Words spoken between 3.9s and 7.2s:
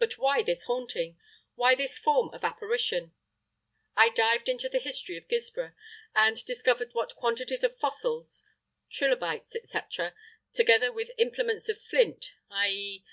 I dived into the history of Guilsborough, and discovered that